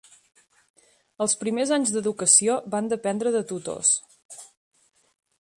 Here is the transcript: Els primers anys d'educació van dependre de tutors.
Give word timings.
Els 1.25 1.35
primers 1.43 1.73
anys 1.77 1.93
d'educació 1.97 2.57
van 2.77 2.91
dependre 2.97 3.37
de 3.39 3.45
tutors. 3.55 4.45